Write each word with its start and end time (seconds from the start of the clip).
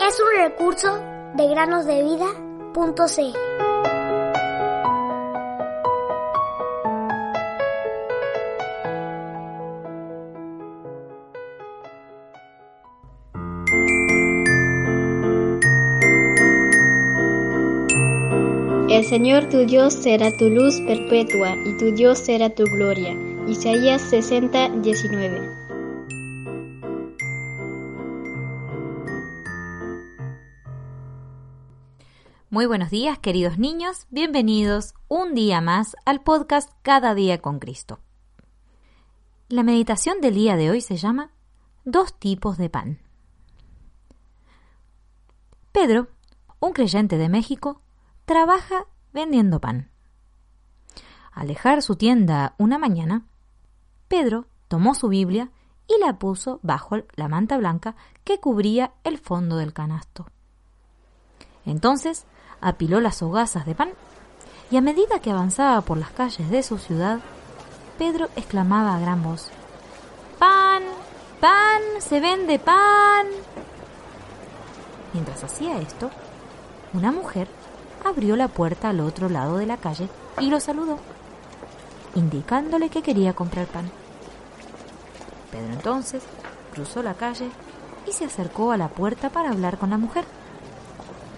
Es 0.00 0.20
un 0.20 0.42
recurso 0.42 0.98
de 1.34 1.48
granosdevida.cl. 1.48 3.58
El 18.90 19.04
Señor 19.04 19.48
tu 19.48 19.66
Dios 19.66 19.94
será 19.94 20.36
tu 20.36 20.48
luz 20.48 20.80
perpetua 20.80 21.54
y 21.64 21.76
tu 21.76 21.92
Dios 21.92 22.18
será 22.18 22.50
tu 22.50 22.64
gloria. 22.64 23.16
Isaías 23.46 24.02
60, 24.02 24.70
19. 24.80 25.57
Muy 32.50 32.64
buenos 32.64 32.88
días, 32.88 33.18
queridos 33.18 33.58
niños. 33.58 34.06
Bienvenidos 34.08 34.94
un 35.06 35.34
día 35.34 35.60
más 35.60 35.94
al 36.06 36.22
podcast 36.22 36.72
Cada 36.80 37.14
día 37.14 37.42
con 37.42 37.58
Cristo. 37.58 38.00
La 39.50 39.62
meditación 39.62 40.22
del 40.22 40.32
día 40.32 40.56
de 40.56 40.70
hoy 40.70 40.80
se 40.80 40.96
llama 40.96 41.30
Dos 41.84 42.18
tipos 42.18 42.56
de 42.56 42.70
pan. 42.70 43.00
Pedro, 45.72 46.08
un 46.58 46.72
creyente 46.72 47.18
de 47.18 47.28
México, 47.28 47.82
trabaja 48.24 48.86
vendiendo 49.12 49.60
pan. 49.60 49.90
Al 51.32 51.48
dejar 51.48 51.82
su 51.82 51.96
tienda 51.96 52.54
una 52.56 52.78
mañana, 52.78 53.26
Pedro 54.08 54.46
tomó 54.68 54.94
su 54.94 55.08
Biblia 55.08 55.50
y 55.86 56.00
la 56.00 56.18
puso 56.18 56.60
bajo 56.62 56.96
la 57.14 57.28
manta 57.28 57.58
blanca 57.58 57.94
que 58.24 58.40
cubría 58.40 58.94
el 59.04 59.18
fondo 59.18 59.58
del 59.58 59.74
canasto. 59.74 60.24
Entonces 61.66 62.24
apiló 62.60 63.00
las 63.00 63.22
hogazas 63.22 63.66
de 63.66 63.74
pan 63.74 63.90
y 64.70 64.76
a 64.76 64.80
medida 64.80 65.20
que 65.20 65.30
avanzaba 65.30 65.80
por 65.80 65.96
las 65.98 66.10
calles 66.10 66.50
de 66.50 66.62
su 66.62 66.78
ciudad, 66.78 67.20
Pedro 67.98 68.28
exclamaba 68.36 68.94
a 68.94 69.00
gran 69.00 69.22
voz, 69.22 69.50
¡Pan! 70.38 70.82
¡Pan! 71.40 71.82
¡Se 72.00 72.20
vende 72.20 72.58
pan! 72.58 73.26
Mientras 75.12 75.42
hacía 75.42 75.78
esto, 75.80 76.10
una 76.92 77.10
mujer 77.12 77.48
abrió 78.04 78.36
la 78.36 78.48
puerta 78.48 78.90
al 78.90 79.00
otro 79.00 79.28
lado 79.28 79.56
de 79.56 79.66
la 79.66 79.78
calle 79.78 80.08
y 80.38 80.50
lo 80.50 80.60
saludó, 80.60 80.98
indicándole 82.14 82.90
que 82.90 83.02
quería 83.02 83.32
comprar 83.32 83.66
pan. 83.66 83.90
Pedro 85.50 85.72
entonces 85.72 86.22
cruzó 86.74 87.02
la 87.02 87.14
calle 87.14 87.50
y 88.06 88.12
se 88.12 88.26
acercó 88.26 88.70
a 88.70 88.76
la 88.76 88.88
puerta 88.88 89.30
para 89.30 89.50
hablar 89.50 89.78
con 89.78 89.90
la 89.90 89.98
mujer. 89.98 90.24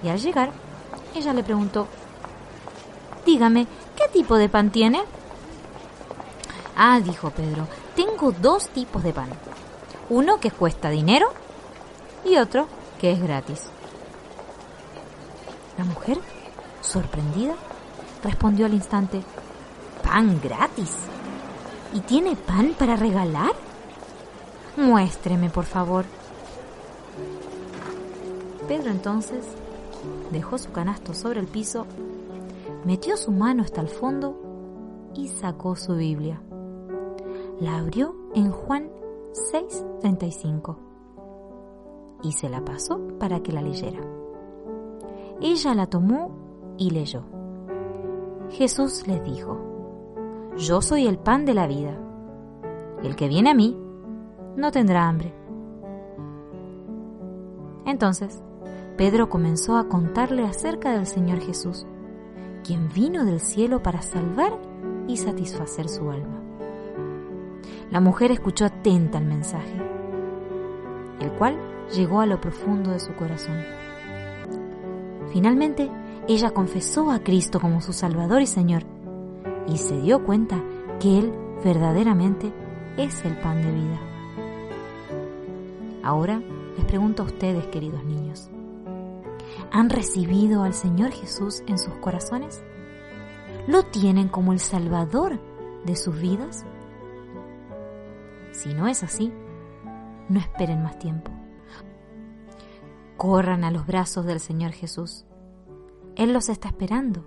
Y 0.03 0.09
al 0.09 0.19
llegar, 0.19 0.51
ella 1.15 1.33
le 1.33 1.43
preguntó, 1.43 1.87
Dígame, 3.25 3.67
¿qué 3.97 4.09
tipo 4.13 4.37
de 4.37 4.49
pan 4.49 4.71
tiene? 4.71 5.03
Ah, 6.77 7.01
dijo 7.01 7.31
Pedro, 7.31 7.67
tengo 7.95 8.33
dos 8.33 8.69
tipos 8.69 9.03
de 9.03 9.13
pan. 9.13 9.29
Uno 10.09 10.41
que 10.41 10.51
cuesta 10.51 10.89
dinero 10.91 11.29
y 12.25 12.37
otro 12.37 12.67
que 12.99 13.13
es 13.13 13.23
gratis. 13.23 13.67
La 15.77 15.85
mujer, 15.85 16.19
sorprendida, 16.81 17.55
respondió 18.23 18.67
al 18.67 18.75
instante, 18.75 19.23
¿Pan 20.03 20.41
gratis? 20.43 20.97
¿Y 21.95 22.01
tiene 22.01 22.35
pan 22.37 22.75
para 22.79 22.97
regalar? 22.97 23.53
Muéstreme, 24.77 25.51
por 25.51 25.65
favor. 25.65 26.05
Pedro 28.67 28.91
entonces 28.91 29.45
dejó 30.31 30.59
su 30.59 30.73
canasto 30.73 31.15
sobre 31.15 31.41
el 31.41 31.47
piso, 31.47 31.87
metió 32.85 33.17
su 33.17 33.33
mano 33.33 33.63
hasta 33.63 33.81
el 33.81 33.89
fondo 33.89 34.37
y 35.15 35.29
sacó 35.29 35.77
su 35.77 35.97
Biblia. 35.97 36.41
La 37.61 37.79
abrió 37.79 38.15
en 38.35 38.51
Juan 38.51 38.91
6:35 39.53 40.77
y 42.23 42.33
se 42.33 42.49
la 42.49 42.65
pasó 42.65 42.99
para 43.19 43.41
que 43.41 43.53
la 43.53 43.63
leyera. 43.63 44.01
Ella 45.41 45.75
la 45.75 45.87
tomó 45.87 46.31
y 46.77 46.91
leyó. 46.91 47.23
Jesús 48.51 49.07
les 49.07 49.23
dijo, 49.25 49.59
Yo 50.57 50.83
soy 50.83 51.07
el 51.07 51.19
pan 51.19 51.45
de 51.45 51.55
la 51.55 51.67
vida. 51.67 51.97
El 53.03 53.17
que 53.17 53.29
viene 53.29 53.51
a 53.51 53.55
mí 53.55 53.77
no 54.57 54.71
tendrá 54.71 55.09
hambre. 55.09 55.33
Entonces, 57.87 58.43
Pedro 59.01 59.31
comenzó 59.31 59.79
a 59.79 59.89
contarle 59.89 60.45
acerca 60.45 60.93
del 60.93 61.07
Señor 61.07 61.41
Jesús, 61.41 61.87
quien 62.63 62.91
vino 62.91 63.25
del 63.25 63.41
cielo 63.41 63.83
para 63.83 64.03
salvar 64.03 64.61
y 65.09 65.17
satisfacer 65.17 65.89
su 65.89 66.11
alma. 66.11 66.43
La 67.91 68.01
mujer 68.03 68.31
escuchó 68.31 68.67
atenta 68.67 69.17
el 69.17 69.25
mensaje, 69.25 69.81
el 71.19 71.33
cual 71.33 71.57
llegó 71.97 72.21
a 72.21 72.27
lo 72.27 72.43
profundo 72.43 72.91
de 72.91 73.01
su 73.01 73.15
corazón. 73.15 73.57
Finalmente, 75.33 75.91
ella 76.29 76.51
confesó 76.51 77.11
a 77.11 77.21
Cristo 77.21 77.59
como 77.59 77.81
su 77.81 77.95
Salvador 77.95 78.43
y 78.43 78.47
Señor 78.47 78.83
y 79.67 79.79
se 79.79 79.99
dio 79.99 80.27
cuenta 80.27 80.63
que 81.01 81.21
Él 81.21 81.33
verdaderamente 81.65 82.53
es 82.99 83.25
el 83.25 83.39
pan 83.39 83.63
de 83.63 83.73
vida. 83.73 84.01
Ahora 86.03 86.43
les 86.77 86.85
pregunto 86.85 87.23
a 87.23 87.27
ustedes, 87.27 87.65
queridos 87.69 88.05
niños, 88.05 88.51
¿Han 89.73 89.89
recibido 89.89 90.65
al 90.65 90.75
Señor 90.75 91.13
Jesús 91.13 91.63
en 91.69 91.79
sus 91.79 91.95
corazones? 91.97 92.61
¿Lo 93.69 93.85
tienen 93.85 94.29
como 94.29 94.53
el 94.53 94.59
Salvador 94.59 95.41
de 95.85 95.95
sus 95.95 96.21
vidas? 96.21 96.65
Si 98.51 98.75
no 98.75 98.89
es 98.89 99.05
así, 99.05 99.33
no 100.29 100.41
esperen 100.41 100.83
más 100.83 100.99
tiempo. 100.99 101.31
Corran 103.17 103.63
a 103.63 103.71
los 103.71 103.87
brazos 103.87 104.27
del 104.27 104.41
Señor 104.41 104.73
Jesús. 104.73 105.25
Él 106.17 106.33
los 106.33 106.49
está 106.49 106.69
esperando. 106.69 107.25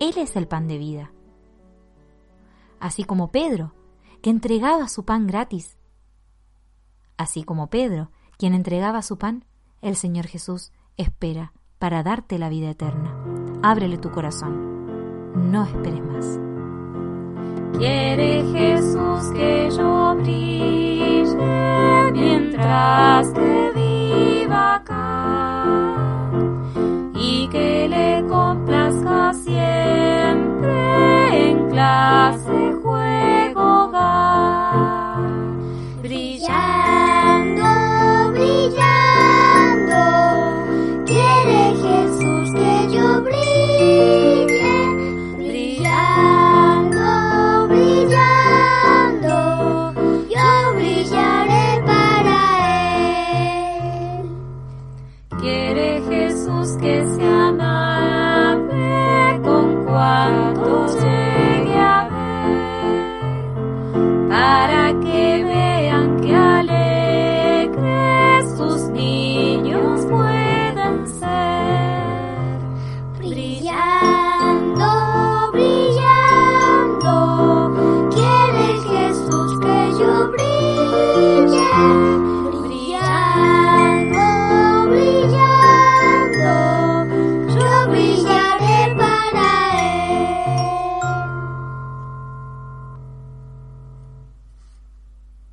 Él 0.00 0.18
es 0.18 0.34
el 0.34 0.48
pan 0.48 0.66
de 0.66 0.78
vida. 0.78 1.12
Así 2.80 3.04
como 3.04 3.30
Pedro, 3.30 3.72
que 4.20 4.30
entregaba 4.30 4.88
su 4.88 5.04
pan 5.04 5.28
gratis. 5.28 5.78
Así 7.16 7.44
como 7.44 7.68
Pedro, 7.68 8.10
quien 8.36 8.54
entregaba 8.54 9.02
su 9.02 9.16
pan, 9.16 9.44
el 9.80 9.94
Señor 9.94 10.26
Jesús 10.26 10.72
espera 10.96 11.52
para 11.78 12.02
darte 12.02 12.38
la 12.38 12.48
vida 12.48 12.70
eterna. 12.70 13.14
Ábrele 13.62 13.98
tu 13.98 14.10
corazón. 14.10 15.50
No 15.50 15.64
esperes 15.64 16.02
más. 16.04 16.40
Quiere 17.78 18.44
Jesús 18.52 19.30
que 19.34 19.70
yo. 19.76 19.98